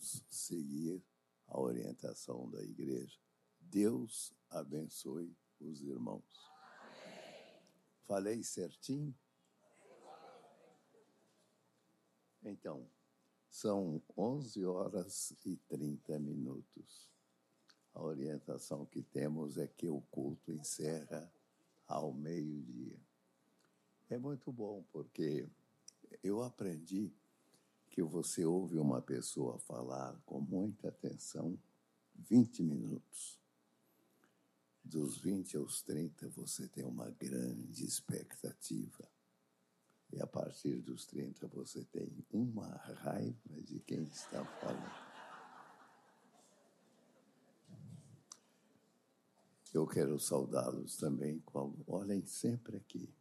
[0.00, 1.02] seguir
[1.46, 3.18] a orientação da igreja.
[3.60, 6.52] Deus abençoe os irmãos.
[8.04, 9.14] Falei certinho?
[12.42, 12.88] Então,
[13.48, 17.10] são 11 horas e 30 minutos.
[17.94, 21.32] A orientação que temos é que o culto encerra
[21.86, 22.98] ao meio-dia.
[24.08, 25.48] É muito bom porque
[26.22, 27.12] eu aprendi
[27.92, 31.58] que você ouve uma pessoa falar com muita atenção
[32.14, 33.38] 20 minutos.
[34.82, 39.06] Dos 20 aos 30 você tem uma grande expectativa.
[40.10, 45.12] E a partir dos 30 você tem uma raiva de quem está falando.
[49.74, 51.40] Eu quero saudá-los também.
[51.40, 53.14] Com, olhem sempre aqui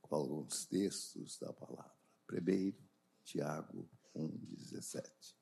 [0.00, 1.94] com alguns textos da palavra.
[2.24, 2.78] Primeiro,
[3.24, 5.36] Tiago 1,17.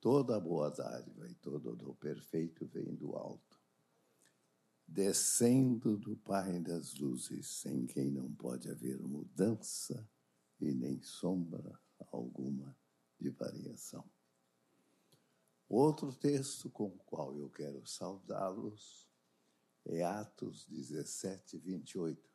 [0.00, 3.60] Toda boa dádiva e todo dom perfeito vem do alto,
[4.86, 10.08] descendo do Pai das luzes, sem quem não pode haver mudança
[10.60, 11.78] e nem sombra
[12.10, 12.76] alguma
[13.20, 14.04] de variação.
[15.68, 19.08] Outro texto com o qual eu quero saudá-los
[19.84, 22.31] é Atos 17, 28.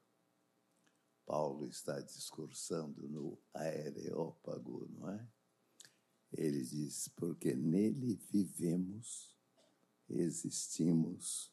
[1.28, 5.28] Paulo está discursando no Areópago, não é?
[6.32, 9.36] Ele diz: porque nele vivemos,
[10.10, 11.52] existimos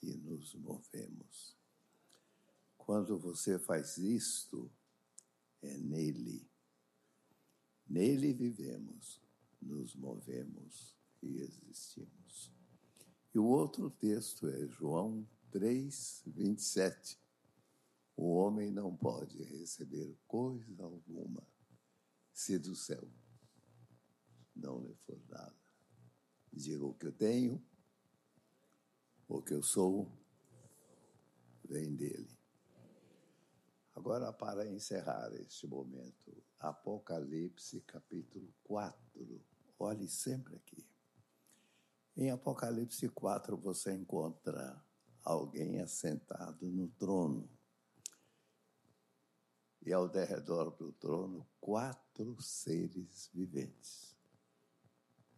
[0.00, 1.56] e nos movemos.
[2.78, 4.70] Quando você faz isto,
[5.60, 6.48] é nele.
[7.88, 9.20] Nele vivemos,
[9.60, 12.52] nos movemos e existimos.
[13.34, 17.25] E o outro texto é João 3, 27.
[18.16, 21.46] O homem não pode receber coisa alguma
[22.32, 23.06] se do céu
[24.56, 25.54] não lhe for dada.
[26.52, 27.62] Diga o que eu tenho,
[29.28, 30.10] o que eu sou,
[31.64, 32.34] vem dele.
[33.94, 39.44] Agora, para encerrar este momento, Apocalipse capítulo 4.
[39.78, 40.86] Olhe sempre aqui.
[42.16, 44.82] Em Apocalipse 4 você encontra
[45.22, 47.48] alguém assentado no trono.
[49.86, 54.16] E ao derredor do trono, quatro seres viventes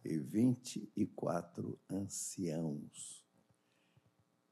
[0.03, 3.23] e vinte e quatro anciãos.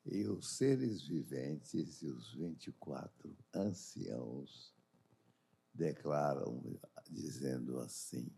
[0.06, 4.72] E os seres viventes e os vinte e quatro anciãos
[5.74, 6.62] declaram,
[7.10, 8.32] dizendo assim: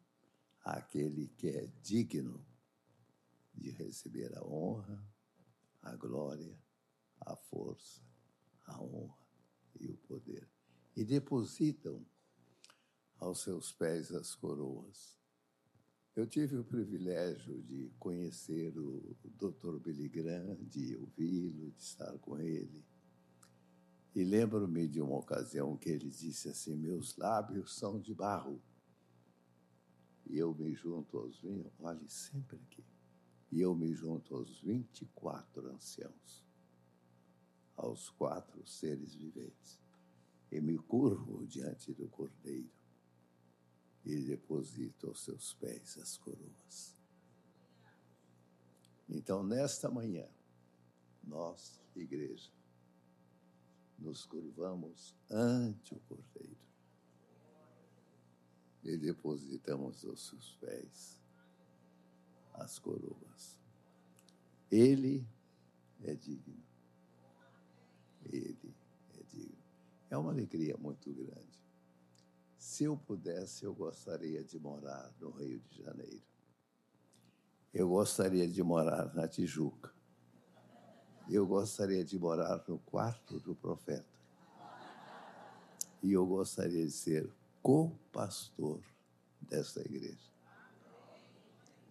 [0.63, 2.41] aquele que é digno
[3.53, 5.05] de receber a honra,
[5.81, 6.57] a glória,
[7.19, 8.01] a força,
[8.65, 9.27] a honra
[9.77, 10.58] e o poder.
[10.99, 12.05] E depositam
[13.19, 15.17] aos seus pés as coroas.
[16.13, 19.79] Eu tive o privilégio de conhecer o Dr.
[19.79, 22.85] Billy Graham, de ouvi-lo, de estar com ele.
[24.13, 28.61] E lembro-me de uma ocasião que ele disse assim: Meus lábios são de barro.
[30.25, 31.41] E eu me junto aos
[31.79, 32.83] olhe sempre aqui
[33.49, 36.45] e eu me junto aos 24 anciãos,
[37.77, 39.79] aos quatro seres viventes,
[40.51, 42.71] e me curvo diante do Cordeiro
[44.05, 46.95] e deposito aos seus pés as coroas.
[49.07, 50.27] Então, nesta manhã,
[51.23, 52.51] nós, igreja,
[53.97, 56.69] nos curvamos ante o Cordeiro
[58.83, 61.19] e depositamos aos seus pés
[62.53, 63.57] as coroas.
[64.71, 65.27] Ele
[66.03, 66.63] é digno.
[68.25, 68.78] Ele.
[70.09, 71.59] É uma alegria muito grande.
[72.57, 76.23] Se eu pudesse, eu gostaria de morar no Rio de Janeiro.
[77.73, 79.93] Eu gostaria de morar na Tijuca.
[81.29, 84.19] Eu gostaria de morar no quarto do profeta.
[86.01, 87.31] E eu gostaria de ser
[87.61, 88.81] co-pastor
[89.41, 90.29] dessa igreja.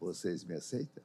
[0.00, 1.05] Vocês me aceitam?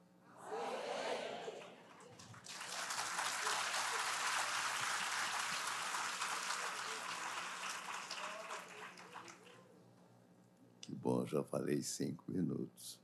[10.82, 13.00] Que bom, já falei cinco minutos.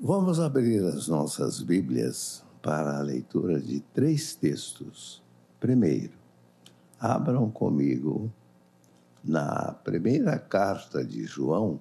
[0.00, 5.22] Vamos abrir as nossas Bíblias para a leitura de três textos.
[5.60, 6.18] Primeiro,
[6.98, 8.32] abram comigo
[9.22, 11.80] na primeira carta de João,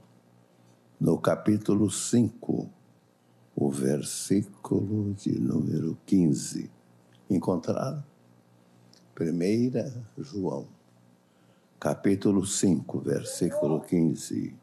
[1.00, 2.70] no capítulo 5,
[3.56, 6.70] o versículo de número 15.
[7.28, 8.04] Encontraram?
[9.16, 10.68] Primeira João,
[11.86, 14.56] capítulo 5, versículo 15.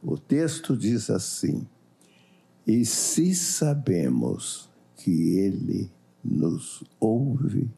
[0.00, 1.66] O texto diz assim:
[2.64, 5.90] E se sabemos que Ele
[6.22, 7.68] nos ouve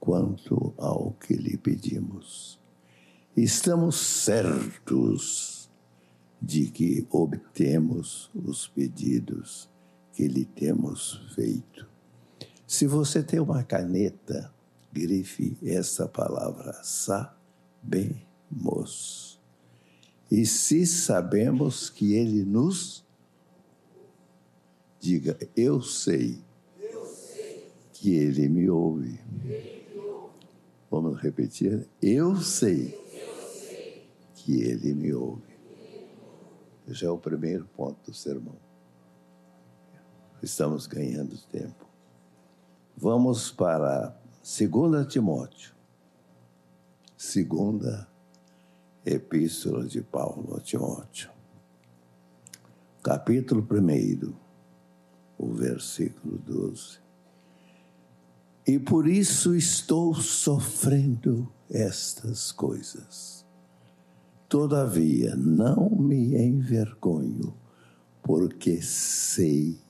[0.00, 2.58] quanto ao que lhe pedimos,
[3.36, 5.70] estamos certos
[6.40, 9.68] de que obtemos os pedidos
[10.14, 11.86] que lhe temos feito.
[12.66, 14.50] Se você tem uma caneta,
[14.94, 18.30] grife essa palavra sabemos.
[20.30, 23.04] E se sabemos que ele nos
[25.00, 26.38] diga, eu sei,
[27.92, 29.20] que ele me ouve.
[30.90, 31.88] Vamos repetir?
[32.00, 34.06] Eu sei, eu sei.
[34.36, 35.42] que ele me ouve.
[36.88, 38.56] Esse é o primeiro ponto do sermão.
[40.42, 41.84] Estamos ganhando tempo.
[42.96, 45.72] Vamos para 2 Timóteo,
[47.16, 48.06] segunda
[49.02, 51.30] epístola de Paulo a Timóteo,
[53.02, 54.34] capítulo 1,
[55.38, 56.98] o versículo 12.
[58.66, 63.46] E por isso estou sofrendo estas coisas.
[64.46, 67.54] Todavia, não me envergonho,
[68.22, 69.80] porque sei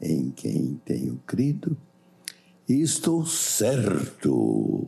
[0.00, 1.76] em quem tenho crido
[2.68, 4.86] e estou certo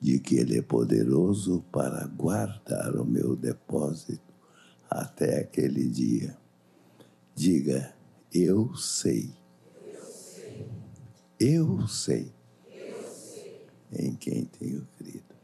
[0.00, 4.34] de que Ele é poderoso para guardar o meu depósito
[4.90, 6.36] até aquele dia.
[7.34, 7.94] Diga,
[8.32, 9.30] eu sei.
[11.38, 12.32] Eu sei.
[13.92, 15.36] Em quem tenho crido.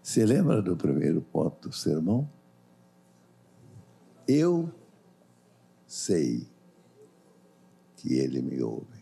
[0.00, 2.28] Se lembra do primeiro ponto do sermão?
[4.28, 4.72] Eu
[5.86, 6.46] sei
[7.96, 8.99] que ele me ouve.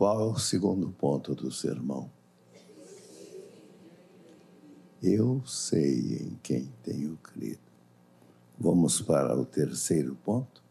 [0.00, 2.10] Qual é o segundo ponto do sermão?
[5.02, 7.60] Eu sei em quem tenho crido.
[8.58, 10.62] Vamos para o terceiro ponto?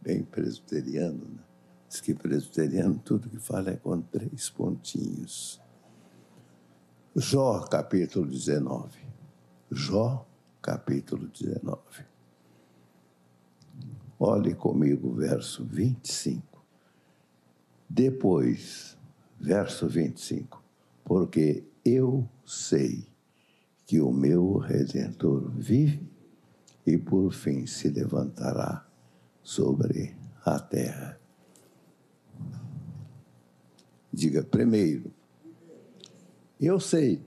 [0.00, 1.42] Bem presbiteriano, né?
[1.90, 5.60] Diz que presbiteriano tudo que fala é com três pontinhos.
[7.14, 8.98] Jó, capítulo 19.
[9.70, 10.26] Jó,
[10.62, 11.82] capítulo 19.
[14.18, 16.55] Olhe comigo verso 25.
[17.88, 18.96] Depois,
[19.38, 20.62] verso 25,
[21.04, 23.06] porque eu sei
[23.86, 26.08] que o meu redentor vive
[26.86, 28.86] e por fim se levantará
[29.42, 31.20] sobre a terra.
[34.12, 35.12] Diga primeiro,
[36.60, 37.22] eu sei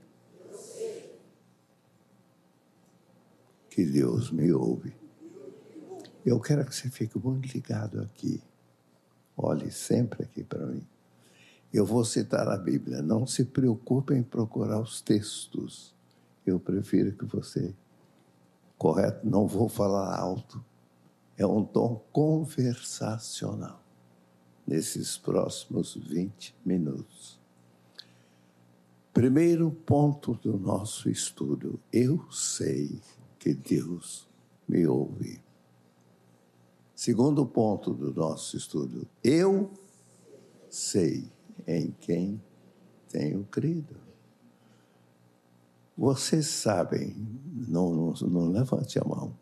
[3.70, 4.92] que Deus me ouve.
[6.26, 8.42] Eu quero que você fique muito ligado aqui.
[9.42, 10.86] Olhe sempre aqui para mim.
[11.72, 13.00] Eu vou citar a Bíblia.
[13.00, 15.94] Não se preocupe em procurar os textos.
[16.44, 17.74] Eu prefiro que você.
[18.76, 19.26] Correto?
[19.26, 20.62] Não vou falar alto.
[21.38, 23.82] É um tom conversacional
[24.66, 27.40] nesses próximos 20 minutos.
[29.14, 33.00] Primeiro ponto do nosso estudo: eu sei
[33.38, 34.28] que Deus
[34.68, 35.40] me ouve.
[37.00, 39.72] Segundo ponto do nosso estudo, eu
[40.68, 41.32] sei
[41.66, 42.38] em quem
[43.08, 43.96] tenho crido.
[45.96, 47.16] Vocês sabem,
[47.66, 49.34] não, não, não levante a mão.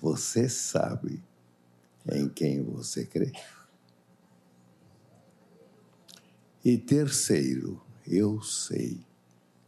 [0.00, 1.20] Você sabe
[2.12, 3.32] em quem você crê.
[6.64, 9.04] E terceiro, eu sei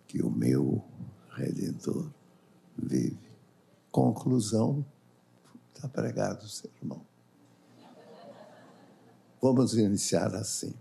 [0.07, 0.85] que o meu
[1.33, 2.09] Redentor
[2.79, 3.19] vive.
[3.91, 4.87] Conclusão
[5.81, 7.01] Está pregado, seu irmão.
[9.41, 10.75] Vamos iniciar assim.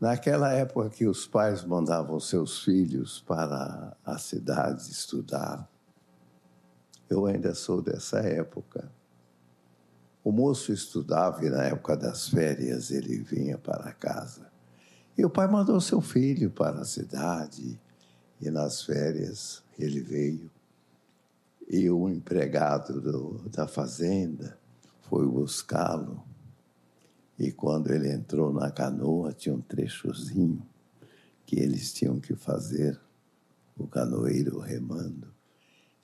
[0.00, 5.70] Naquela época que os pais mandavam seus filhos para a cidade estudar,
[7.08, 8.90] eu ainda sou dessa época.
[10.24, 14.50] O moço estudava e na época das férias ele vinha para casa.
[15.16, 17.80] E o pai mandou seu filho para a cidade
[18.40, 20.50] e nas férias ele veio
[21.68, 24.58] e o empregado do, da fazenda
[25.02, 26.22] foi buscá-lo.
[27.38, 30.62] E quando ele entrou na canoa, tinha um trechozinho
[31.44, 33.00] que eles tinham que fazer,
[33.76, 35.28] o canoeiro remando.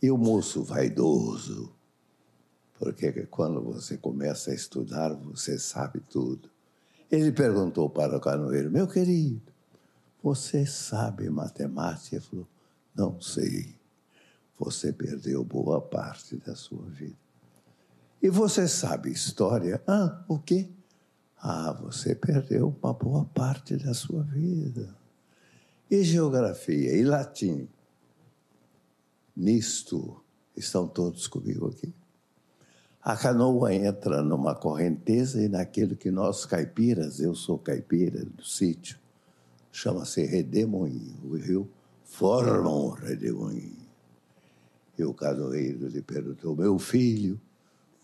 [0.00, 1.74] E o moço vaidoso,
[2.78, 6.50] porque quando você começa a estudar, você sabe tudo.
[7.10, 9.52] Ele perguntou para o canoeiro: Meu querido,
[10.22, 12.16] você sabe matemática?
[12.16, 12.48] Ele falou:
[12.94, 13.77] Não sei
[14.58, 17.16] você perdeu boa parte da sua vida.
[18.20, 19.80] E você sabe história?
[19.86, 20.68] Ah, o quê?
[21.40, 24.96] Ah, você perdeu uma boa parte da sua vida.
[25.90, 26.96] E geografia?
[26.96, 27.68] E latim?
[29.38, 30.20] nisto.
[30.56, 31.94] Estão todos comigo aqui?
[33.00, 38.98] A canoa entra numa correnteza e naquilo que nós caipiras, eu sou caipira do sítio,
[39.70, 41.16] chama-se Redemoinho.
[41.22, 41.70] O rio
[42.02, 43.87] forma um redemoinho.
[44.98, 47.40] E o canoeiro lhe perguntou: Meu filho,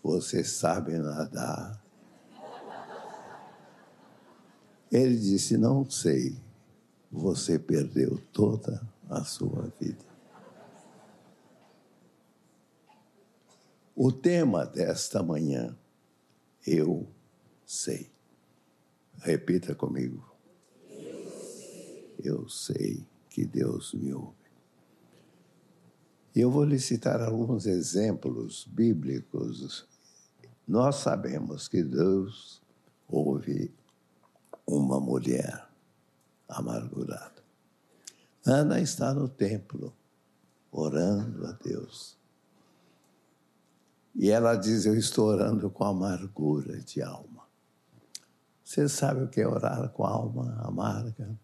[0.01, 1.83] você sabe nadar?
[4.89, 6.37] Ele disse: Não sei.
[7.11, 10.05] Você perdeu toda a sua vida.
[13.95, 15.77] O tema desta manhã,
[16.65, 17.07] eu
[17.65, 18.09] sei.
[19.19, 20.29] Repita comigo.
[20.89, 24.44] Eu sei, eu sei que Deus me ouve.
[26.35, 29.87] Eu vou lhe citar alguns exemplos bíblicos.
[30.67, 32.61] Nós sabemos que Deus
[33.07, 33.73] ouve
[34.67, 35.65] uma mulher
[36.49, 37.41] amargurada.
[38.45, 39.95] Ana está no templo,
[40.69, 42.17] orando a Deus.
[44.13, 47.45] E ela diz: Eu estou orando com amargura de alma.
[48.61, 51.39] Você sabe o que é orar com alma amarga?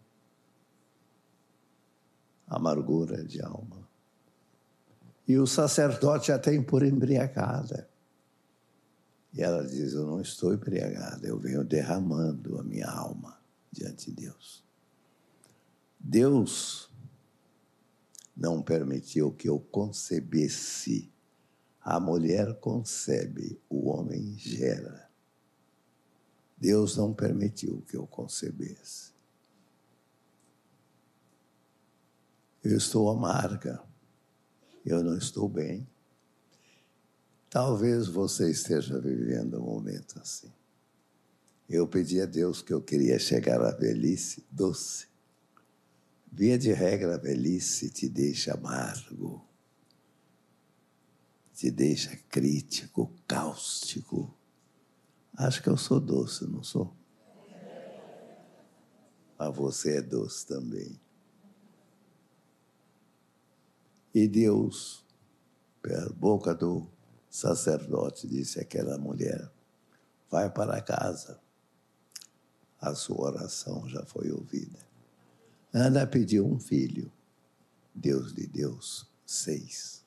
[2.46, 3.91] Amargura de alma.
[5.32, 7.88] E o sacerdote a tem por embriagada.
[9.32, 13.40] E ela diz: Eu não estou embriagada, eu venho derramando a minha alma
[13.72, 14.62] diante de Deus.
[15.98, 16.90] Deus
[18.36, 21.10] não permitiu que eu concebesse
[21.80, 25.10] a mulher concebe, o homem gera.
[26.58, 29.12] Deus não permitiu que eu concebesse.
[32.62, 33.82] Eu estou amarga.
[34.84, 35.86] Eu não estou bem.
[37.48, 40.52] Talvez você esteja vivendo um momento assim.
[41.68, 45.06] Eu pedi a Deus que eu queria chegar à velhice doce.
[46.30, 49.46] Via de regra, a velhice te deixa amargo
[51.62, 54.36] te deixa crítico, cáustico.
[55.36, 56.92] Acho que eu sou doce, não sou?
[59.38, 61.00] Mas você é doce também.
[64.14, 65.04] E Deus,
[65.80, 66.86] pela boca do
[67.30, 69.50] sacerdote, disse àquela mulher:
[70.30, 71.40] vai para casa,
[72.80, 74.78] a sua oração já foi ouvida.
[75.72, 77.10] Ana pediu um filho,
[77.94, 78.78] Deus lhe deu
[79.24, 80.02] seis.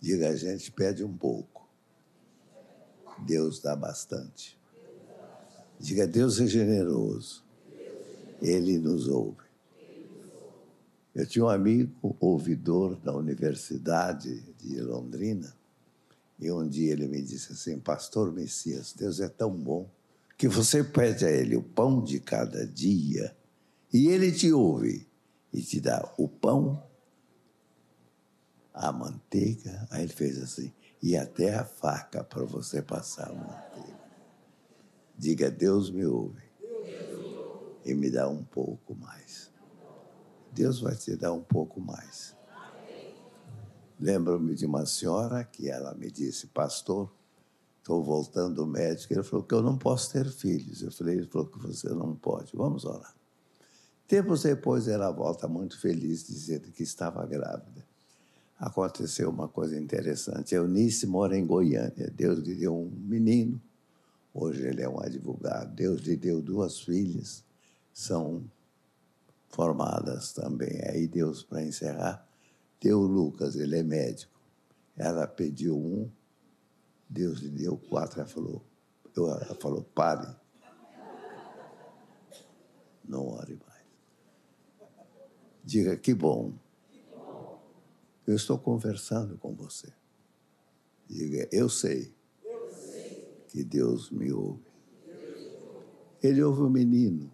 [0.00, 1.66] Diga, a gente pede um pouco.
[3.26, 4.56] Deus dá bastante.
[5.80, 7.44] Diga, Deus é generoso.
[8.40, 9.47] Ele nos ouve.
[11.18, 15.52] Eu tinha um amigo ouvidor da Universidade de Londrina,
[16.38, 19.90] e um dia ele me disse assim: Pastor Messias, Deus é tão bom
[20.36, 23.36] que você pede a Ele o pão de cada dia,
[23.92, 25.08] e Ele te ouve
[25.52, 26.80] e te dá o pão
[28.72, 29.88] a manteiga.
[29.90, 30.72] Aí ele fez assim,
[31.02, 33.98] e até a faca para você passar a manteiga.
[35.18, 36.46] Diga, Deus me ouve.
[37.84, 39.47] E me dá um pouco mais.
[40.58, 42.34] Deus vai te dar um pouco mais.
[44.00, 47.10] Lembro-me de uma senhora que ela me disse, pastor,
[47.78, 49.12] estou voltando do médico.
[49.12, 50.82] Ele falou que eu não posso ter filhos.
[50.82, 52.52] Eu falei, ele falou que você não pode.
[52.54, 53.14] Vamos orar.
[54.06, 57.88] Tempos depois ela volta muito feliz, dizendo que estava grávida
[58.58, 60.54] aconteceu uma coisa interessante.
[60.54, 62.12] Eunice mora em Goiânia.
[62.14, 63.60] Deus lhe deu um menino,
[64.34, 65.74] hoje ele é um advogado.
[65.74, 67.44] Deus lhe deu duas filhas,
[67.94, 68.42] são
[69.48, 70.80] formadas também.
[70.88, 72.26] Aí Deus, para encerrar,
[72.80, 74.38] deu Lucas, ele é médico.
[74.96, 76.10] Ela pediu um,
[77.08, 78.20] Deus lhe deu quatro.
[78.20, 78.64] Ela falou,
[79.16, 80.34] ela falou pare.
[83.04, 83.86] Não ore mais.
[85.64, 86.52] Diga que bom
[88.26, 89.90] eu estou conversando com você.
[91.08, 92.14] Diga, eu eu sei.
[93.48, 94.68] que Deus me ouve.
[96.22, 97.32] Ele ouve o menino.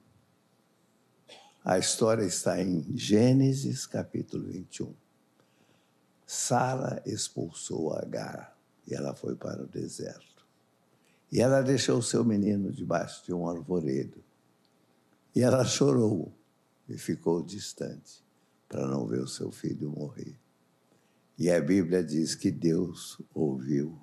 [1.64, 4.94] A história está em Gênesis capítulo 21.
[6.26, 8.54] Sara expulsou Agar
[8.87, 10.47] e ela foi para o deserto.
[11.33, 14.23] E ela deixou seu menino debaixo de um arvoredo.
[15.35, 16.30] E ela chorou
[16.87, 18.23] e ficou distante
[18.68, 20.38] para não ver o seu filho morrer.
[21.38, 23.99] E a Bíblia diz que Deus ouviu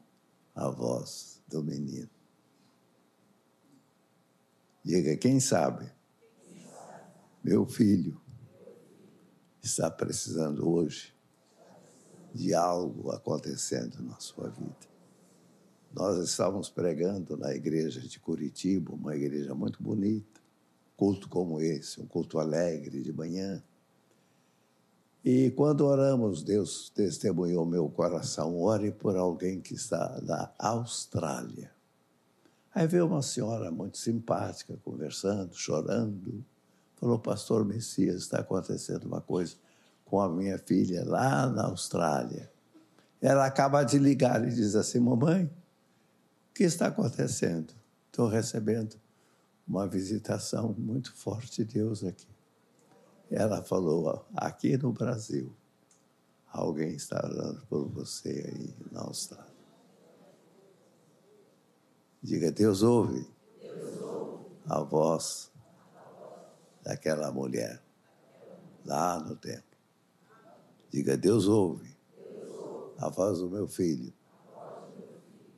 [0.56, 2.10] a voz do menino.
[4.84, 6.01] Diga, quem sabe?
[7.44, 8.22] Meu filho
[9.64, 11.12] está precisando hoje
[12.32, 14.92] de algo acontecendo na sua vida.
[15.92, 20.40] Nós estávamos pregando na igreja de Curitiba, uma igreja muito bonita,
[20.96, 23.64] culto como esse, um culto alegre de manhã.
[25.26, 28.62] E quando oramos, Deus testemunhou meu coração.
[28.62, 31.72] Ore por alguém que está na Austrália.
[32.74, 36.46] Aí veio uma senhora muito simpática, conversando, chorando.
[37.02, 39.56] Falou, pastor Messias, está acontecendo uma coisa
[40.06, 42.52] com a minha filha lá na Austrália.
[43.20, 47.74] Ela acaba de ligar e diz assim, mamãe, o que está acontecendo?
[48.06, 49.00] Estou recebendo
[49.68, 52.28] uma visitação muito forte de Deus aqui.
[53.32, 55.52] Ela falou: aqui no Brasil,
[56.52, 59.50] alguém está orando por você aí na Austrália.
[62.22, 63.28] Diga, Deus ouve,
[63.60, 64.46] Deus ouve.
[64.68, 65.51] a voz
[66.84, 67.82] daquela mulher
[68.86, 69.64] lá no templo.
[70.90, 71.96] Diga, Deus ouve,
[72.98, 74.14] a voz do meu filho.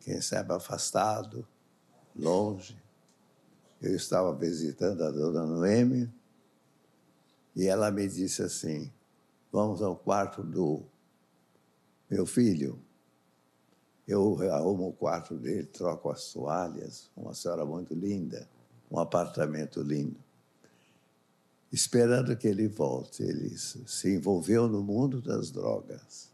[0.02, 1.48] Quem sabe afastado,
[2.16, 2.78] longe.
[3.82, 6.14] Eu estava visitando a dona Noêmia
[7.56, 8.92] e ela me disse assim:
[9.52, 10.84] Vamos ao quarto do
[12.10, 12.80] meu filho.
[14.08, 18.48] Eu arrumo o quarto dele, troco as toalhas, uma senhora muito linda,
[18.92, 20.18] um apartamento lindo.
[21.74, 26.30] Esperando que ele volte, ele se envolveu no mundo das drogas.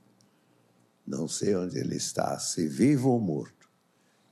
[1.07, 3.69] Não sei onde ele está, se vivo ou morto.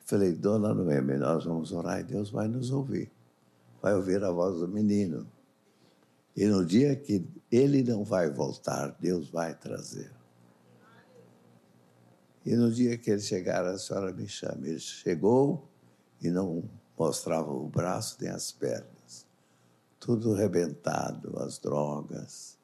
[0.03, 3.09] Falei, dona Noemi, nós vamos orar e Deus vai nos ouvir.
[3.81, 5.25] Vai ouvir a voz do menino.
[6.35, 10.11] E no dia que ele não vai voltar, Deus vai trazer.
[12.45, 14.67] E no dia que ele chegar, a senhora me chama.
[14.67, 15.69] Ele chegou
[16.21, 18.96] e não mostrava o braço nem as pernas.
[19.99, 22.57] Tudo rebentado, as drogas.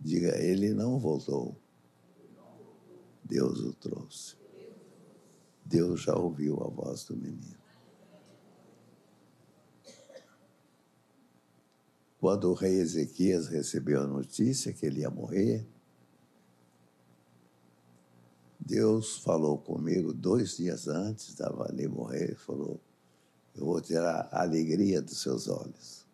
[0.00, 1.56] Diga, ele não voltou.
[3.24, 4.36] Deus o trouxe.
[5.64, 7.62] Deus já ouviu a voz do menino.
[12.18, 15.66] Quando o rei Ezequias recebeu a notícia que ele ia morrer,
[18.60, 22.80] Deus falou comigo dois dias antes da Vali morrer, falou,
[23.54, 26.06] eu vou tirar a alegria dos seus olhos.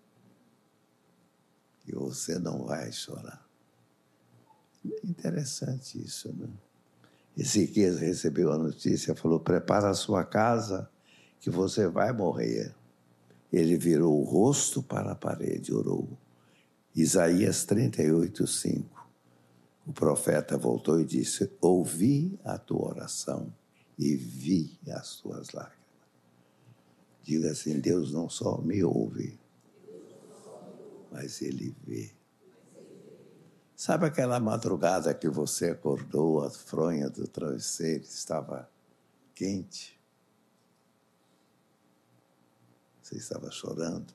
[1.87, 3.47] E você não vai chorar.
[5.05, 6.49] Interessante isso, né?
[7.37, 10.91] Ezequias recebeu a notícia, falou, prepara a sua casa,
[11.41, 12.75] que você vai morrer.
[13.53, 16.09] Ele virou o rosto para a parede orou.
[16.95, 19.09] Isaías 38, 5.
[19.87, 23.55] O profeta voltou e disse: Ouvi a tua oração
[23.97, 25.88] e vi as tuas lágrimas.
[27.29, 29.39] Diga assim: Deus não só me ouve,
[31.13, 32.11] mas Ele vê.
[33.77, 38.67] Sabe aquela madrugada que você acordou, a fronha do travesseiro estava
[39.35, 39.99] quente?
[43.03, 44.13] você estava chorando,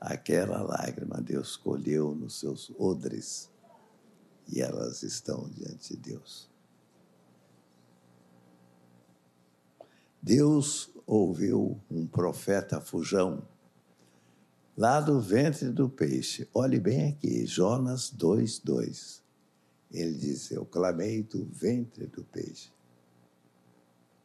[0.00, 3.50] aquela lágrima Deus colheu nos seus odres
[4.48, 6.50] e elas estão diante de Deus.
[10.22, 13.42] Deus ouviu um profeta fujão
[14.76, 16.48] lá do ventre do peixe.
[16.54, 19.20] Olhe bem aqui, Jonas 2:2.
[19.90, 22.70] Ele diz: Eu clamei do ventre do peixe.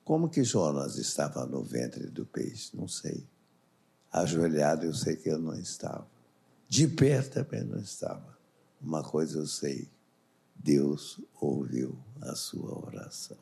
[0.03, 2.75] Como que Jonas estava no ventre do peixe?
[2.75, 3.27] Não sei.
[4.11, 6.07] Ajoelhado eu sei que eu não estava.
[6.69, 8.37] De pé também não estava.
[8.81, 9.89] Uma coisa eu sei:
[10.55, 13.37] Deus ouviu a sua oração.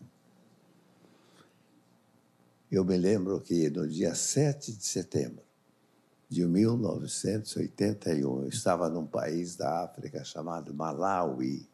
[2.75, 5.45] Eu me lembro que no dia 7 de setembro
[6.27, 11.69] de 1981, eu estava num país da África chamado Malawi.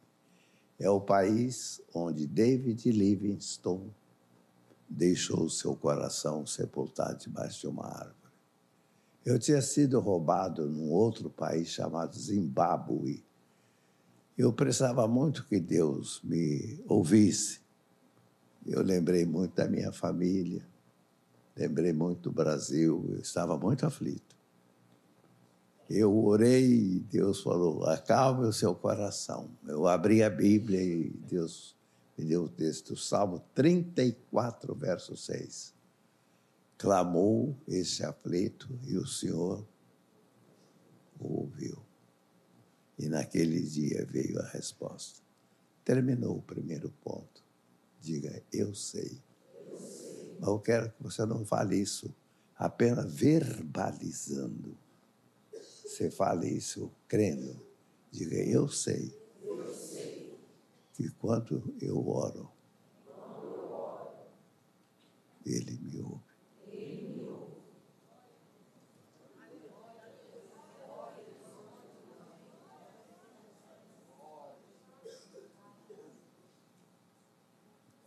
[0.78, 3.92] É o país onde David Livingstone
[4.88, 8.32] deixou seu coração sepultado debaixo de uma árvore.
[9.26, 13.26] Eu tinha sido roubado num outro país chamado Zimbábue.
[14.38, 17.60] Eu precisava muito que Deus me ouvisse.
[18.68, 20.70] Eu lembrei muito da minha família,
[21.56, 24.36] lembrei muito do Brasil, eu estava muito aflito.
[25.90, 29.50] Eu orei e Deus falou: acalme o seu coração.
[29.68, 31.76] Eu abri a Bíblia e Deus
[32.18, 35.82] me deu o texto, Salmo 34, verso 6
[36.82, 39.64] clamou esse aflito e o Senhor
[41.20, 41.78] ouviu.
[42.98, 45.22] E naquele dia veio a resposta.
[45.86, 47.44] Terminou o primeiro ponto.
[48.02, 49.22] Diga, eu sei
[50.42, 52.14] mas eu quero que você não fale isso
[52.58, 54.78] apenas verbalizando.
[55.86, 57.62] Você fale isso crendo.
[58.12, 60.40] Diga, eu sei, eu sei.
[60.94, 62.52] que quando eu oro,
[63.16, 64.12] quando eu oro.
[65.46, 66.24] Ele, me ouve.
[66.72, 67.62] ele me ouve.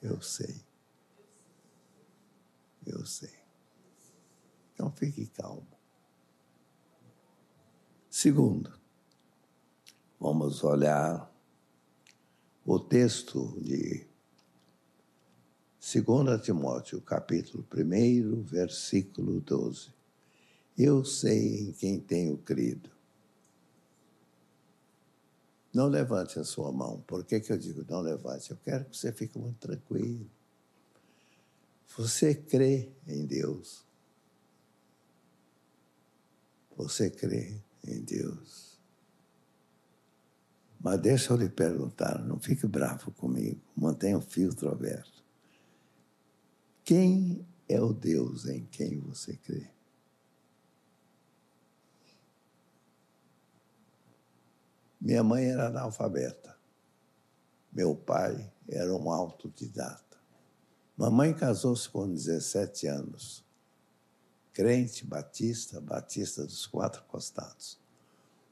[0.00, 0.63] Eu sei.
[2.94, 3.30] Eu sei.
[4.72, 5.66] Então fique calmo.
[8.08, 8.72] Segundo,
[10.20, 11.30] vamos olhar
[12.64, 14.06] o texto de
[15.80, 19.92] 2 Timóteo, capítulo 1, versículo 12.
[20.78, 22.90] Eu sei em quem tenho crido.
[25.74, 27.02] Não levante a sua mão.
[27.06, 28.52] Por que, que eu digo não levante?
[28.52, 30.30] Eu quero que você fique muito tranquilo.
[31.96, 33.84] Você crê em Deus.
[36.76, 38.78] Você crê em Deus.
[40.80, 45.24] Mas deixa eu lhe perguntar, não fique bravo comigo, mantenha o filtro aberto.
[46.82, 49.70] Quem é o Deus em quem você crê?
[55.00, 56.58] Minha mãe era analfabeta.
[57.72, 60.03] Meu pai era um autodidata.
[60.96, 63.44] Mamãe casou-se com 17 anos.
[64.52, 67.80] Crente, batista, batista dos quatro costados.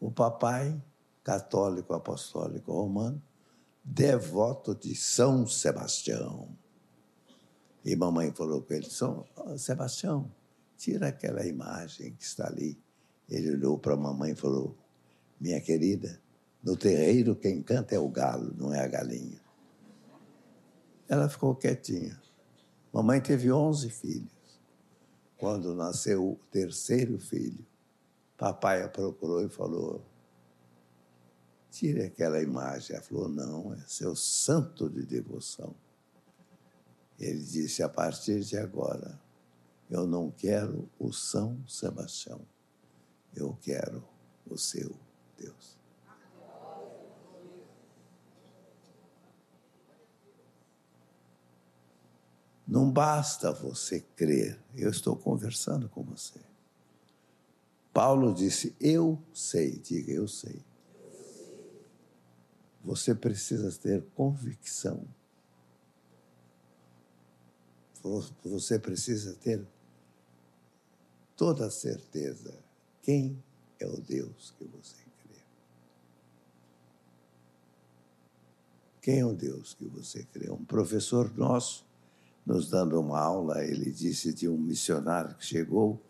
[0.00, 0.82] O papai,
[1.22, 3.22] católico apostólico romano,
[3.84, 6.48] devoto de São Sebastião.
[7.84, 9.24] E mamãe falou com ele: São
[9.56, 10.28] Sebastião,
[10.76, 12.76] tira aquela imagem que está ali.
[13.28, 14.76] Ele olhou para a mamãe e falou:
[15.40, 16.20] Minha querida,
[16.60, 19.40] no terreiro, quem canta é o galo, não é a galinha.
[21.08, 22.20] Ela ficou quietinha.
[22.92, 24.30] Mamãe teve 11 filhos.
[25.38, 27.64] Quando nasceu o terceiro filho,
[28.36, 30.04] papai a procurou e falou:
[31.70, 32.94] Tire aquela imagem.
[32.94, 35.74] Ela falou: Não, é seu santo de devoção.
[37.18, 39.18] Ele disse: A partir de agora,
[39.90, 42.40] eu não quero o São Sebastião,
[43.34, 44.04] eu quero
[44.48, 44.94] o seu
[45.38, 45.81] Deus.
[52.72, 56.40] Não basta você crer, eu estou conversando com você.
[57.92, 60.64] Paulo disse: Eu sei, diga, eu sei.
[62.82, 65.06] Você precisa ter convicção.
[68.42, 69.62] Você precisa ter
[71.36, 72.58] toda a certeza.
[73.02, 73.38] Quem
[73.78, 75.42] é o Deus que você crê?
[79.02, 80.50] Quem é o Deus que você crê?
[80.50, 81.91] Um professor nosso
[82.44, 86.00] nos dando uma aula, ele disse de um missionário que chegou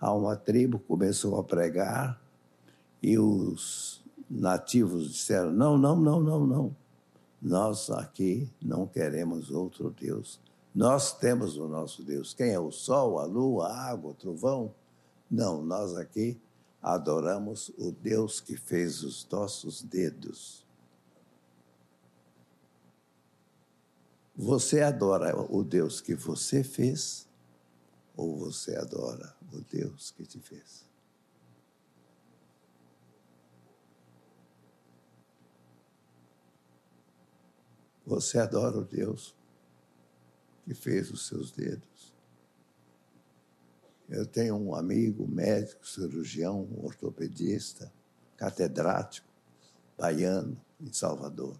[0.00, 2.20] a uma tribo, começou a pregar
[3.02, 6.76] e os nativos disseram: não, não, não, não, não.
[7.42, 10.38] Nós aqui não queremos outro Deus.
[10.74, 12.32] Nós temos o nosso Deus.
[12.34, 14.72] Quem é o sol, a lua, a água, o trovão?
[15.30, 16.38] Não, nós aqui
[16.82, 20.64] adoramos o Deus que fez os nossos dedos.
[24.36, 27.28] Você adora o Deus que você fez
[28.16, 30.88] ou você adora o Deus que te fez?
[38.06, 39.36] Você adora o Deus
[40.64, 42.14] que fez os seus dedos.
[44.08, 47.92] Eu tenho um amigo médico, cirurgião, ortopedista,
[48.36, 49.28] catedrático,
[49.96, 51.56] baiano, em Salvador.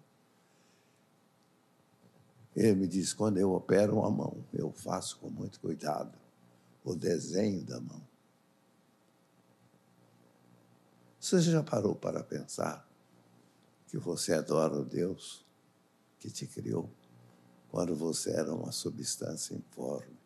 [2.55, 6.17] Ele me diz: quando eu opero uma mão, eu faço com muito cuidado
[6.83, 8.01] o desenho da mão.
[11.19, 12.87] Você já parou para pensar
[13.87, 15.45] que você adora o Deus
[16.19, 16.89] que te criou
[17.69, 20.17] quando você era uma substância informe?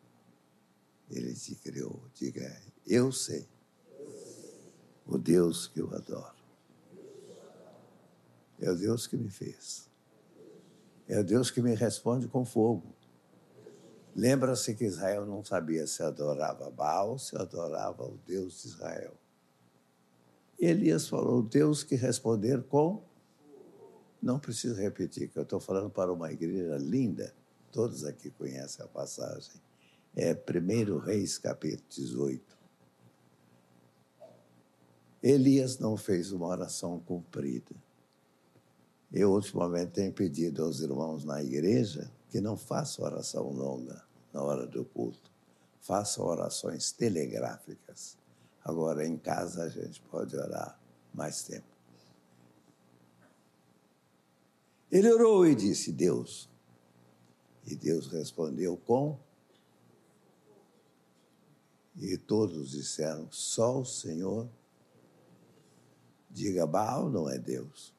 [1.10, 2.02] Ele te criou.
[2.14, 3.46] Diga, eu sei
[5.06, 6.34] o Deus que eu adoro.
[8.60, 9.85] É o Deus que me fez.
[11.08, 12.94] É o Deus que me responde com fogo.
[14.14, 19.14] Lembra-se que Israel não sabia se adorava Baal se adorava o Deus de Israel.
[20.58, 23.02] Elias falou: Deus que responder com.
[24.22, 27.32] Não preciso repetir, que eu estou falando para uma igreja linda.
[27.70, 29.60] Todos aqui conhecem a passagem.
[30.16, 32.56] É 1 Reis, capítulo 18.
[35.22, 37.74] Elias não fez uma oração cumprida.
[39.12, 44.66] Eu, ultimamente, tenho pedido aos irmãos na igreja que não façam oração longa na hora
[44.66, 45.30] do culto.
[45.80, 48.18] Façam orações telegráficas.
[48.64, 50.78] Agora, em casa, a gente pode orar
[51.14, 51.76] mais tempo.
[54.90, 56.48] Ele orou e disse: Deus.
[57.64, 59.18] E Deus respondeu com.
[61.96, 64.48] E todos disseram: Só o Senhor.
[66.30, 67.95] Diga, Baal não é Deus.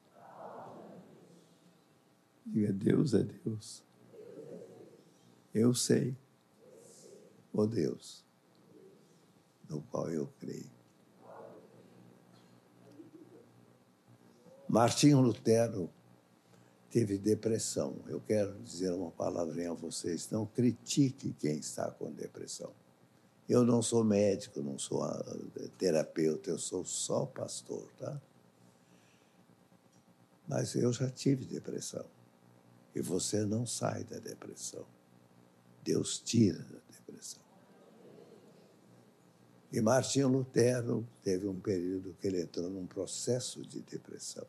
[2.48, 3.82] Diga, Deus é Deus.
[5.54, 6.16] Eu sei
[7.52, 8.24] o Deus
[9.68, 10.70] no qual eu creio.
[14.68, 15.90] Martinho Lutero
[16.90, 17.96] teve depressão.
[18.06, 22.72] Eu quero dizer uma palavrinha a vocês: não critique quem está com depressão.
[23.48, 25.24] Eu não sou médico, não sou ah,
[25.78, 28.20] terapeuta, eu sou só pastor, tá?
[30.46, 32.04] Mas eu já tive depressão.
[32.98, 34.84] E você não sai da depressão.
[35.84, 37.40] Deus tira da depressão.
[39.72, 44.44] E Martinho Lutero teve um período que ele entrou num processo de depressão.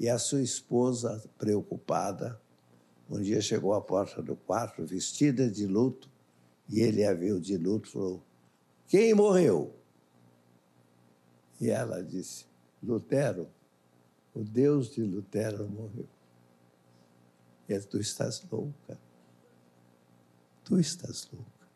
[0.00, 2.40] E a sua esposa, preocupada,
[3.08, 6.10] um dia chegou à porta do quarto, vestida de luto,
[6.68, 8.22] e ele a viu de luto e falou:
[8.88, 9.72] Quem morreu?
[11.60, 12.46] E ela disse:
[12.82, 13.48] Lutero,
[14.34, 16.17] o Deus de Lutero morreu.
[17.68, 18.98] Ele, tu estás louca.
[20.64, 21.68] Tu estás louca.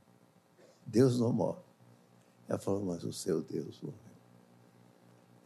[0.86, 1.62] Deus não morre.
[2.48, 3.98] Ela falou, mas o seu Deus morreu.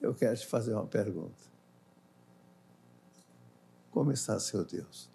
[0.00, 1.42] Eu quero te fazer uma pergunta.
[3.90, 5.10] Como está seu Deus?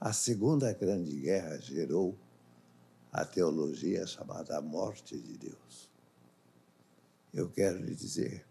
[0.00, 2.16] A Segunda Grande Guerra gerou
[3.12, 5.90] a teologia chamada a morte de Deus.
[7.32, 8.46] Eu quero lhe dizer,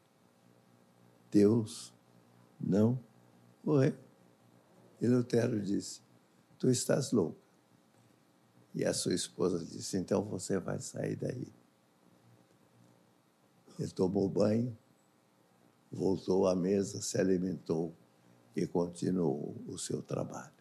[1.32, 1.94] Deus
[2.60, 3.00] não
[3.64, 3.96] morreu.
[5.00, 6.02] E Lutero disse,
[6.58, 7.38] tu estás louco.
[8.74, 11.48] E a sua esposa disse, então você vai sair daí.
[13.80, 14.76] Ele tomou banho,
[15.92, 17.94] voltou à mesa, se alimentou
[18.56, 20.58] e continuou o seu trabalho.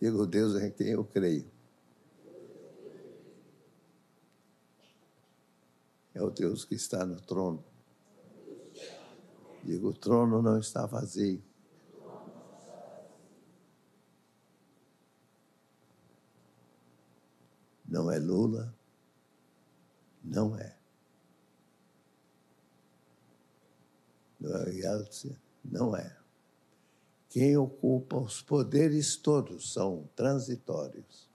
[0.00, 1.50] Digo, Deus é em quem eu creio.
[6.12, 7.64] É o Deus que está no trono.
[9.64, 11.42] Digo, o trono não está vazio.
[17.88, 18.74] Não é Lula,
[20.22, 20.76] não é.
[24.38, 26.14] Não é Yeltsin, não é.
[27.30, 31.30] Quem ocupa os poderes todos são transitórios.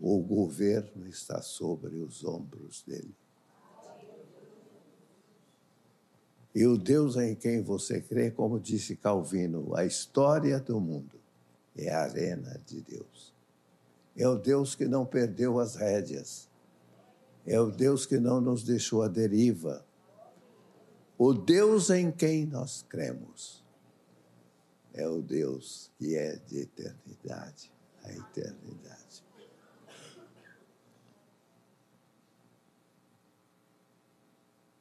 [0.00, 3.16] O governo está sobre os ombros dele.
[6.54, 11.18] E o Deus em quem você crê, como disse Calvino, a história do mundo
[11.76, 13.34] é a arena de Deus.
[14.16, 16.48] É o Deus que não perdeu as rédeas.
[17.44, 19.84] É o Deus que não nos deixou à deriva.
[21.18, 23.64] O Deus em quem nós cremos
[24.92, 29.24] é o Deus que é de eternidade a eternidade.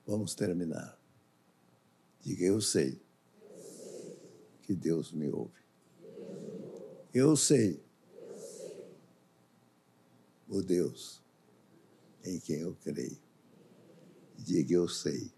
[0.05, 1.02] Vamos terminar.
[2.23, 2.97] Diga, eu sei
[4.61, 5.61] que Deus me ouve.
[7.13, 7.83] Eu sei
[10.47, 11.21] o Deus
[12.23, 13.17] em quem eu creio.
[14.37, 15.33] Diga, eu sei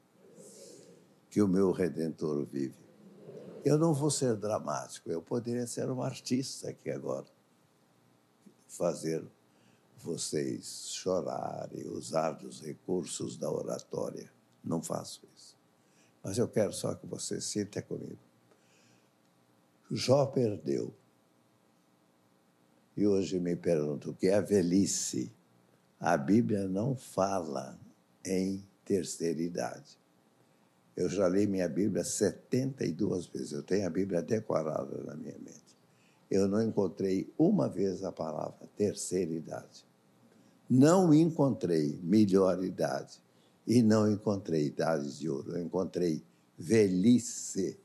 [1.32, 2.78] que o meu Redentor vive.
[3.66, 7.26] Eu não vou ser dramático, eu poderia ser um artista aqui agora,
[8.68, 9.26] fazer
[9.98, 14.32] vocês chorarem, usar dos recursos da oratória.
[14.64, 15.55] Não faço isso.
[16.26, 18.18] Mas eu quero só que você sinta comigo.
[19.92, 20.92] Jó perdeu.
[22.98, 25.32] E hoje me pergunto o que é a velhice.
[26.00, 27.78] A Bíblia não fala
[28.26, 30.00] em terceira idade.
[30.98, 33.52] Eu já li minha Bíblia 72 vezes.
[33.52, 35.78] Eu tenho a Bíblia decorada na minha mente.
[36.32, 39.86] Eu não encontrei uma vez a palavra terceira idade.
[40.68, 43.24] Não encontrei melhor idade.
[43.68, 45.58] E não encontrei idades de ouro.
[45.58, 46.24] Eu encontrei
[46.58, 47.80] velhice.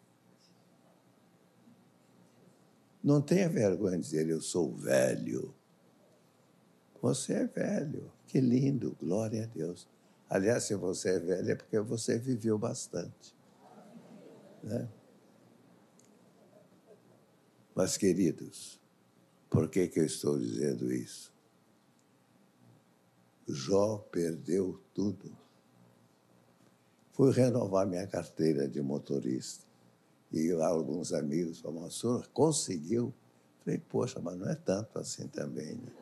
[3.02, 5.54] Não tenha vergonha de dizer eu sou velho.
[7.00, 8.12] Você é velho.
[8.26, 9.88] Que lindo, glória a Deus.
[10.28, 13.34] Aliás, se você é velho, é porque você viveu bastante.
[14.62, 14.88] Né?
[17.74, 18.78] Mas, queridos,
[19.48, 21.32] por que, que eu estou dizendo isso?
[23.48, 25.36] Jó perdeu tudo.
[27.20, 29.62] Fui renovar minha carteira de motorista.
[30.32, 33.12] E alguns amigos falaram, senhor conseguiu?
[33.62, 35.74] Falei, poxa, mas não é tanto assim também.
[35.74, 35.92] Né?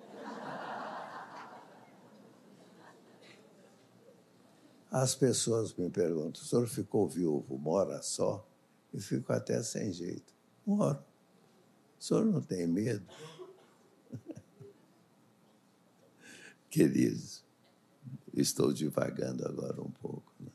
[4.89, 8.47] As pessoas me perguntam: o senhor ficou viúvo, mora só?
[8.95, 10.33] Eu fico até sem jeito.
[10.65, 11.03] Moro.
[11.99, 13.05] O senhor não tem medo?
[16.71, 17.45] Queridos,
[18.33, 20.33] estou divagando agora um pouco.
[20.39, 20.53] Né?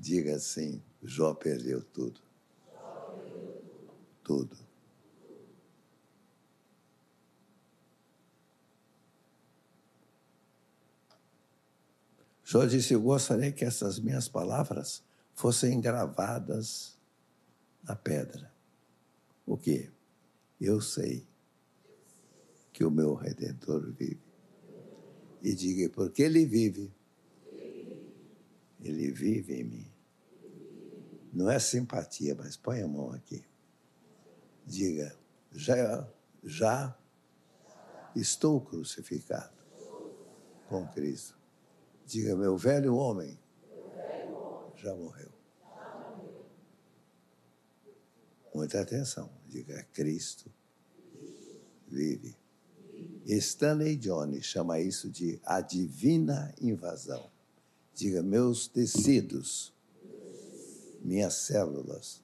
[0.00, 2.22] Diga assim: Jó perdeu tudo.
[4.24, 4.56] Tudo.
[12.42, 16.98] Jó disse: Eu gostaria que essas minhas palavras fossem gravadas
[17.82, 18.50] na pedra.
[19.44, 19.90] O quê?
[20.58, 21.26] Eu sei
[22.72, 24.18] que o meu redentor vive.
[25.42, 26.90] E diga, porque ele vive,
[28.82, 29.89] ele vive em mim.
[31.32, 33.44] Não é simpatia, mas põe a mão aqui.
[34.66, 35.16] Diga,
[35.52, 36.08] já,
[36.42, 36.96] já
[38.14, 39.56] estou crucificado
[40.68, 41.38] com Cristo.
[42.06, 43.38] Diga, meu velho homem
[44.76, 45.30] já morreu.
[48.54, 49.30] Muita atenção.
[49.46, 50.50] Diga, Cristo
[51.86, 52.36] vive.
[53.26, 57.30] Stanley Jones chama isso de a divina invasão.
[57.94, 59.72] Diga, meus tecidos
[61.00, 62.22] minhas células,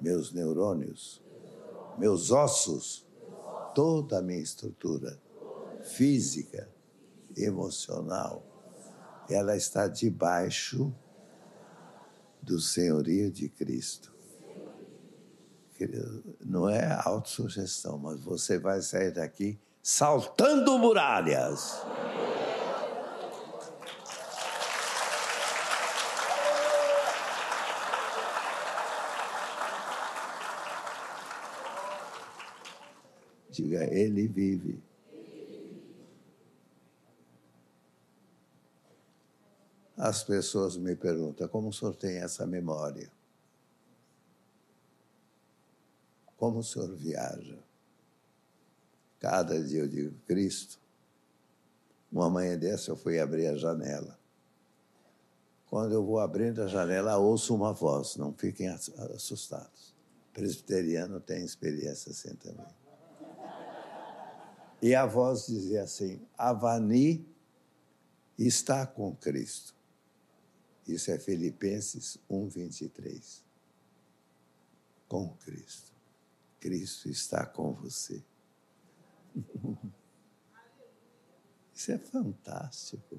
[0.00, 1.22] meus neurônios,
[1.98, 3.06] meus ossos,
[3.74, 5.20] toda a minha estrutura
[5.82, 6.68] física,
[7.36, 8.42] emocional,
[9.28, 10.94] ela está debaixo
[12.40, 14.12] do senhorio de Cristo.
[16.44, 21.82] Não é autossugestão, mas você vai sair daqui saltando muralhas.
[33.54, 34.82] Diga, Ele vive.
[39.96, 43.08] As pessoas me perguntam como o senhor tem essa memória?
[46.36, 47.56] Como o senhor viaja?
[49.20, 50.80] Cada dia eu digo, Cristo.
[52.10, 54.18] Uma manhã dessa eu fui abrir a janela.
[55.70, 59.94] Quando eu vou abrindo a janela, ouço uma voz, não fiquem assustados.
[60.32, 62.83] Presbiteriano tem experiência assim também.
[64.84, 67.26] E a voz dizia assim: Avani
[68.38, 69.74] está com Cristo.
[70.86, 73.42] Isso é Filipenses 1, 23.
[75.08, 75.90] Com Cristo.
[76.60, 78.22] Cristo está com você.
[81.72, 83.18] Isso é fantástico.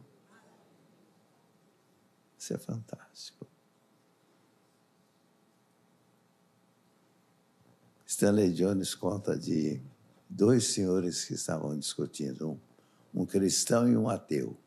[2.38, 3.47] Isso é fantástico.
[8.06, 9.82] Stanley Jones conta de
[10.29, 12.51] dois senhores que estavam discutindo,
[13.13, 14.57] um, um cristão e um ateu.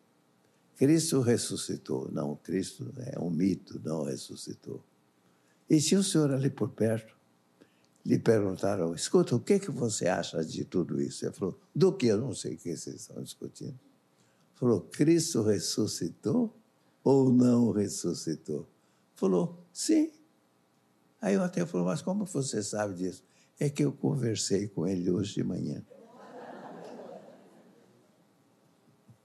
[0.76, 2.08] Cristo ressuscitou.
[2.12, 4.82] Não, Cristo é um mito, não ressuscitou.
[5.68, 7.16] E tinha um senhor ali por perto.
[8.06, 11.26] Lhe perguntaram: escuta, o que, que você acha de tudo isso?
[11.26, 12.06] Ele falou: do que?
[12.06, 13.78] Eu não sei o que vocês estão discutindo.
[14.54, 16.56] Falou: Cristo ressuscitou
[17.02, 18.66] ou não ressuscitou?
[19.16, 20.12] Falou: sim.
[21.20, 23.24] Aí o ateu falou: mas como você sabe disso?
[23.58, 25.84] É que eu conversei com ele hoje de manhã.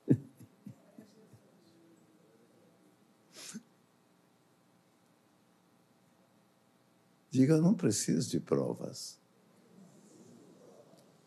[7.30, 9.22] Diga, eu não preciso de provas.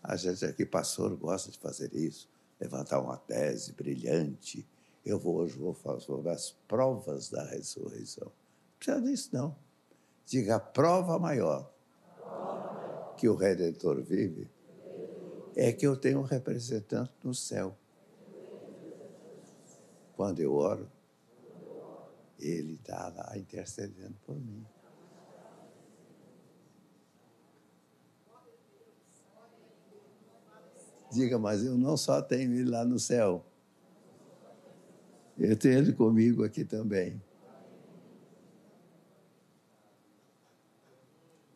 [0.03, 2.29] A gente aqui, pastor, gosta de fazer isso,
[2.61, 4.69] levantar uma tese brilhante.
[5.05, 8.27] Eu vou, hoje vou fazer as provas da ressurreição.
[8.27, 8.33] Não
[8.79, 9.57] precisa disso, não.
[10.27, 11.76] Diga, a prova maior
[13.17, 14.49] que o Redentor vive,
[15.57, 17.77] é que eu tenho um representante no céu.
[20.13, 20.91] Quando eu oro,
[22.39, 24.67] ele está lá intercedendo por mim.
[31.11, 33.45] Diga, mas eu não só tenho ele lá no céu,
[35.39, 37.21] eu tenho ele comigo aqui também.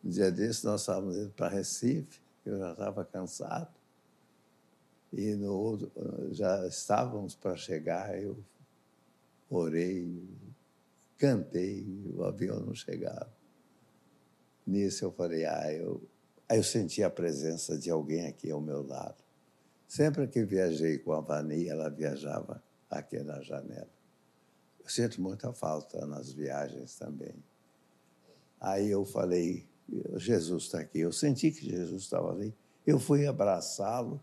[0.11, 3.73] dia desse nós estávamos indo para Recife, eu já estava cansado.
[5.11, 5.91] E no outro,
[6.31, 8.37] já estávamos para chegar, eu
[9.49, 10.23] orei,
[11.17, 11.85] cantei,
[12.15, 13.31] o avião não chegava.
[14.65, 16.01] Nisso eu falei, ah, eu...
[16.47, 19.23] Aí eu senti a presença de alguém aqui ao meu lado.
[19.87, 23.89] Sempre que viajei com a Vani, ela viajava aqui na janela.
[24.83, 27.35] Eu sinto muita falta nas viagens também.
[28.59, 29.65] Aí eu falei,
[30.15, 30.99] Jesus está aqui.
[30.99, 32.53] Eu senti que Jesus estava ali.
[32.85, 34.21] Eu fui abraçá-lo.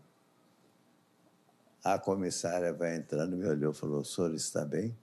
[1.83, 4.97] A comissária vai entrando, me olhou e falou: O senhor está bem?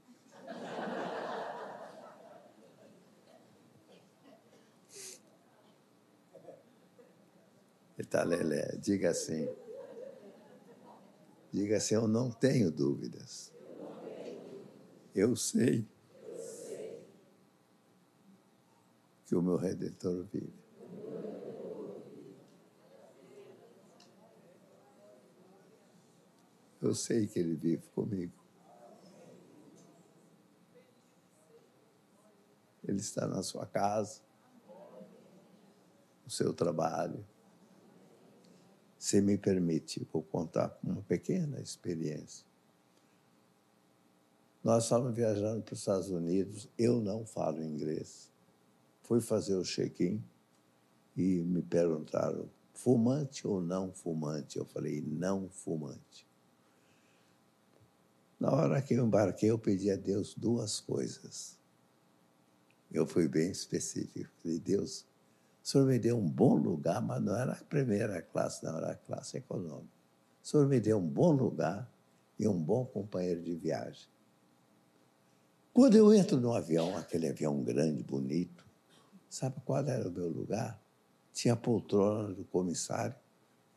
[7.99, 9.49] Italelé, diga assim.
[11.51, 13.53] Diga assim: Eu não tenho dúvidas.
[15.15, 15.87] Eu sei
[19.27, 20.53] que o meu Redentor vive.
[26.81, 28.33] Eu sei que Ele vive comigo.
[32.85, 34.21] Ele está na sua casa,
[36.25, 37.27] no seu trabalho.
[38.97, 42.47] Se me permite, vou contar uma pequena experiência.
[44.63, 48.36] Nós estávamos viajando para os Estados Unidos, eu não falo inglês.
[49.07, 50.21] Fui fazer o check-in
[51.17, 54.59] e me perguntaram, fumante ou não fumante?
[54.59, 56.27] Eu falei, não fumante.
[58.41, 61.57] Na hora que eu embarquei, eu pedi a Deus duas coisas.
[62.91, 64.29] Eu fui bem específico.
[64.43, 65.07] Falei, Deus,
[65.63, 68.91] o Senhor me deu um bom lugar, mas não era a primeira classe, não era
[68.91, 69.95] a classe econômica.
[70.43, 71.89] O Senhor me deu um bom lugar
[72.41, 74.09] e um bom companheiro de viagem.
[75.73, 78.66] Quando eu entro no avião, aquele avião grande, bonito,
[79.37, 80.81] sabe qual era o meu lugar?
[81.33, 83.15] Tinha a poltrona do comissário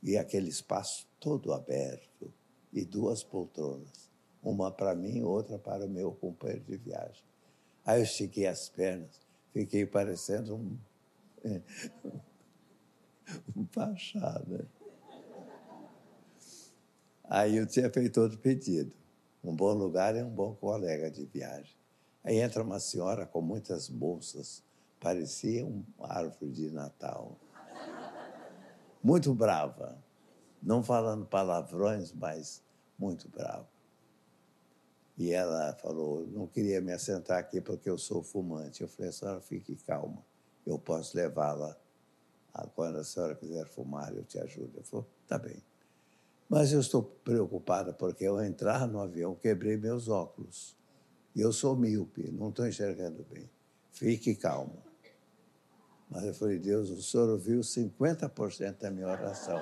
[0.02, 2.34] e aquele espaço todo aberto
[2.72, 4.10] e duas poltronas,
[4.42, 7.24] uma para mim, outra para o meu companheiro de viagem.
[7.86, 9.20] Aí eu estiquei as pernas,
[9.52, 10.78] fiquei parecendo um,
[13.56, 14.42] um pachá?
[17.26, 18.94] Aí eu tinha feito outro pedido.
[19.44, 21.76] Um bom lugar e um bom colega de viagem.
[22.24, 24.64] Aí entra uma senhora com muitas bolsas,
[25.00, 27.38] parecia uma árvore de Natal.
[29.02, 29.98] Muito brava,
[30.62, 32.62] não falando palavrões, mas
[32.98, 33.68] muito brava.
[35.18, 38.82] E ela falou: não queria me assentar aqui porque eu sou fumante.
[38.82, 40.24] Eu falei: a senhora fique calma,
[40.66, 41.78] eu posso levá-la.
[42.76, 44.80] Quando a senhora quiser fumar, eu te ajudo.
[44.80, 45.64] Eu falei: tá bem.
[46.50, 50.76] Mas eu estou preocupada porque ao entrar no avião quebrei meus óculos.
[51.36, 53.50] E eu sou míope, não estou enxergando bem.
[53.92, 54.89] Fique calmo.
[56.10, 59.60] Mas eu falei, Deus, o senhor ouviu 50% da minha oração.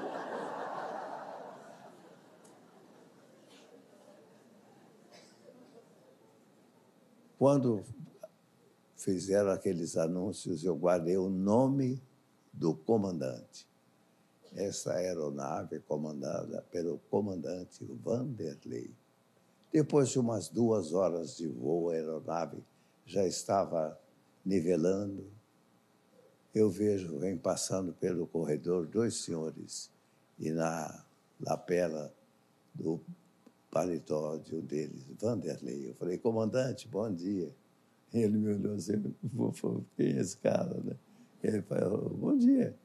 [7.38, 7.84] Quando
[8.96, 12.02] fizeram aqueles anúncios, eu guardei o nome
[12.52, 13.68] do comandante.
[14.56, 18.90] Essa aeronave comandada pelo comandante Vanderlei.
[19.72, 22.64] Depois de umas duas horas de voo, a aeronave
[23.06, 24.00] já estava
[24.44, 25.37] nivelando.
[26.58, 29.92] Eu vejo, vem passando pelo corredor dois senhores
[30.40, 31.06] e na
[31.40, 32.12] lapela
[32.74, 33.00] do
[33.70, 35.90] paletó de um deles, Vanderlei.
[35.90, 37.56] Eu falei, comandante, bom dia.
[38.12, 38.94] Ele me olhou assim,
[39.96, 40.82] quem é esse cara?
[40.84, 40.96] Né?
[41.44, 42.76] Ele falou, bom dia.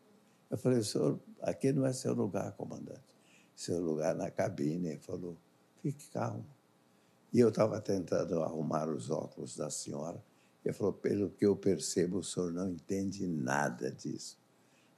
[0.50, 3.00] Eu falei, senhor, aqui não é seu lugar, comandante.
[3.56, 4.88] Seu lugar na cabine.
[4.88, 5.34] Ele falou,
[5.80, 6.44] fique calmo.
[7.32, 10.22] E eu estava tentando arrumar os óculos da senhora.
[10.64, 14.38] Ele falou: pelo que eu percebo, o senhor não entende nada disso.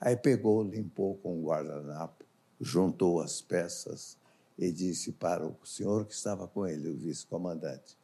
[0.01, 2.25] Aí pegou, limpou com o guardanapo,
[2.61, 4.19] juntou as peças
[4.59, 7.97] e disse para o senhor que estava com ele, o vice-comandante: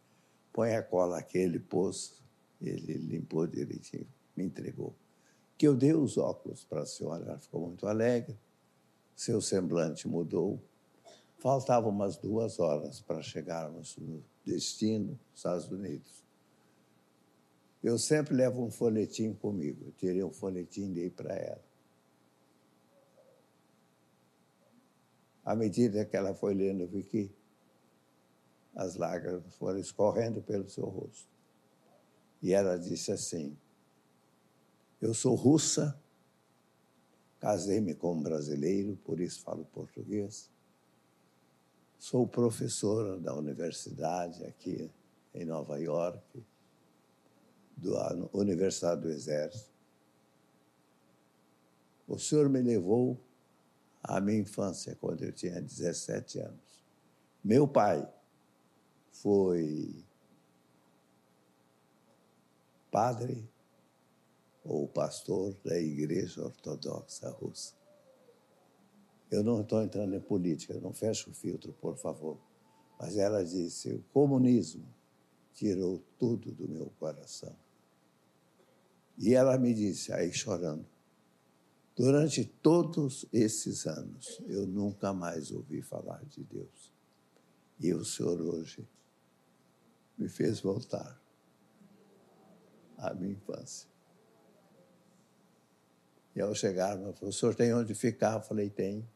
[0.53, 1.39] põe a cola aqui.
[1.39, 2.21] Ele pôs,
[2.61, 4.07] ele limpou direitinho,
[4.37, 4.95] me entregou.
[5.59, 8.39] Que eu dei os óculos para a senhora, ela ficou muito alegre,
[9.15, 10.59] seu semblante mudou
[11.41, 16.23] Faltavam umas duas horas para chegarmos no destino, Estados Unidos.
[17.83, 19.87] Eu sempre levo um folhetim comigo.
[19.87, 21.64] Eu tirei um folhetim e dei para ela.
[25.45, 27.31] À medida que ela foi lendo, eu vi que
[28.74, 31.28] as lágrimas foram escorrendo pelo seu rosto.
[32.43, 33.57] E ela disse assim:
[35.01, 35.99] Eu sou russa,
[37.41, 40.51] casei-me com um brasileiro, por isso falo português.
[41.99, 44.91] Sou professora da universidade aqui
[45.35, 46.43] em Nova York,
[47.83, 49.70] da Universidade do Exército.
[52.07, 53.18] O senhor me levou
[54.03, 56.85] à minha infância, quando eu tinha 17 anos.
[57.43, 58.09] Meu pai
[59.12, 60.05] foi
[62.91, 63.49] padre
[64.64, 67.74] ou pastor da Igreja Ortodoxa Russa.
[69.31, 72.39] Eu não estou entrando em política, não feche o filtro, por favor.
[72.99, 74.85] Mas ela disse: o comunismo
[75.55, 77.55] tirou tudo do meu coração.
[79.19, 80.87] E ela me disse, aí chorando,
[81.95, 86.93] durante todos esses anos, eu nunca mais ouvi falar de Deus.
[87.79, 88.87] E o Senhor hoje
[90.17, 91.21] me fez voltar
[92.99, 93.89] à minha infância.
[96.35, 98.35] E ao chegar, ela falou: o senhor tem onde ficar?
[98.35, 99.09] Eu falei: tem.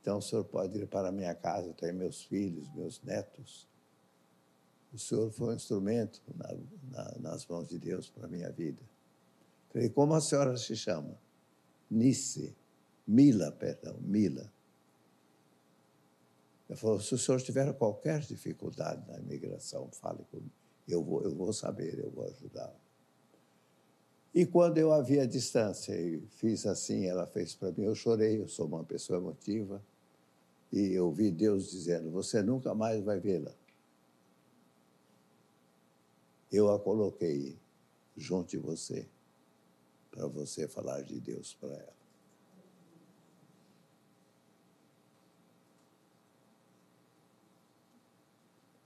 [0.00, 3.68] Então o senhor pode ir para a minha casa, tem meus filhos, meus netos.
[4.94, 6.54] O senhor foi um instrumento na,
[6.92, 8.80] na, nas mãos de Deus para a minha vida.
[9.72, 11.18] Falei, como a senhora se chama?
[11.90, 12.54] Nice.
[13.04, 14.52] Mila, perdão, Mila.
[16.68, 20.50] Ele falou, se o senhor tiver qualquer dificuldade na imigração, fale comigo.
[20.86, 22.72] Eu vou, eu vou saber, eu vou ajudar.
[24.32, 28.46] E quando eu havia distância e fiz assim, ela fez para mim, eu chorei, eu
[28.46, 29.82] sou uma pessoa emotiva,
[30.72, 33.54] e eu vi Deus dizendo, você nunca mais vai vê-la.
[36.54, 37.58] Eu a coloquei
[38.16, 39.08] junto de você,
[40.08, 41.96] para você falar de Deus para ela.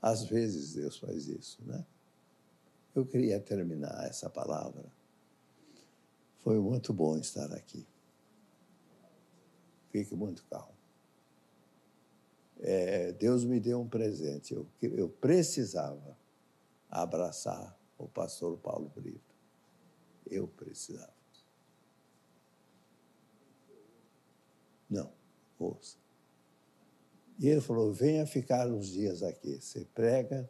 [0.01, 1.85] Às vezes Deus faz isso, né?
[2.95, 4.91] Eu queria terminar essa palavra.
[6.39, 7.85] Foi muito bom estar aqui.
[9.91, 10.73] Fique muito calmo.
[12.61, 14.55] É, Deus me deu um presente.
[14.55, 16.17] Eu, eu precisava
[16.89, 19.35] abraçar o pastor Paulo Brito.
[20.25, 21.13] Eu precisava.
[24.89, 25.11] Não,
[25.59, 25.97] ouça.
[27.37, 29.61] E ele falou: venha ficar uns dias aqui.
[29.61, 30.49] Você prega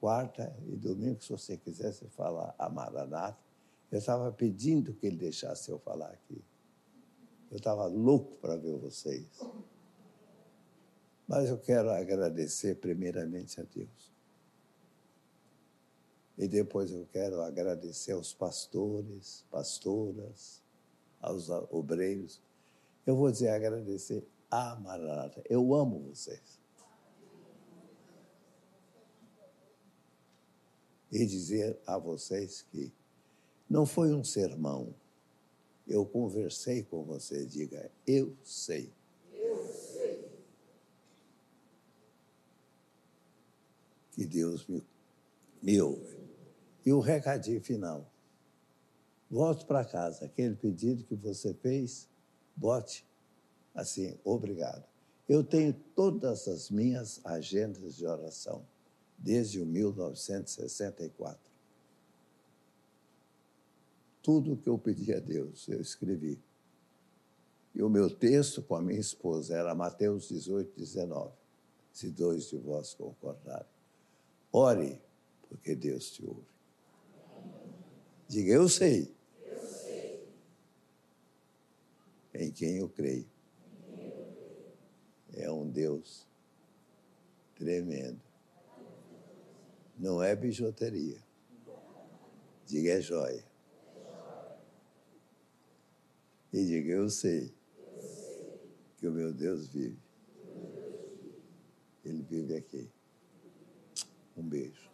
[0.00, 3.38] quarta e domingo, se você quiser, você fala a Maranata.
[3.90, 6.42] Eu estava pedindo que ele deixasse eu falar aqui.
[7.50, 9.26] Eu estava louco para ver vocês.
[11.26, 14.17] Mas eu quero agradecer primeiramente a Deus.
[16.38, 20.62] E depois eu quero agradecer aos pastores, pastoras,
[21.20, 22.40] aos obreiros.
[23.04, 26.60] Eu vou dizer agradecer ah, Maranata, eu amo vocês.
[31.10, 32.92] E dizer a vocês que
[33.68, 34.94] não foi um sermão.
[35.88, 38.92] Eu conversei com você, diga, eu sei.
[39.32, 40.30] Eu sei.
[44.12, 44.86] Que Deus me,
[45.62, 46.27] me ouve.
[46.88, 48.10] E o recadinho final.
[49.30, 50.24] Volte para casa.
[50.24, 52.08] Aquele pedido que você fez,
[52.56, 53.06] bote
[53.74, 54.86] assim, obrigado.
[55.28, 58.64] Eu tenho todas as minhas agendas de oração,
[59.18, 61.38] desde o 1964.
[64.22, 66.40] Tudo que eu pedi a Deus, eu escrevi.
[67.74, 71.34] E o meu texto com a minha esposa era Mateus 18, 19.
[71.92, 73.68] Se dois de vós concordarem.
[74.50, 74.98] Ore,
[75.50, 76.57] porque Deus te ouve.
[78.28, 79.14] Diga, eu sei.
[79.46, 80.28] Eu sei.
[82.34, 83.26] Em quem eu creio
[85.38, 86.26] é um Deus
[87.54, 88.20] tremendo.
[89.96, 91.18] Não é bijuteria.
[92.66, 93.44] Diga é joia.
[96.52, 97.52] E diga, eu sei
[98.96, 99.98] que o meu Deus vive.
[102.04, 102.88] Ele vive aqui.
[104.36, 104.90] Um beijo.